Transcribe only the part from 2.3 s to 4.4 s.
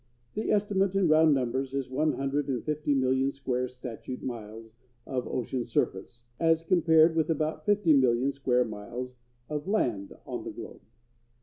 and fifty million square (statute)